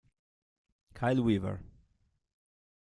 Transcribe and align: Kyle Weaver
Kyle 0.95 1.21
Weaver 1.21 1.61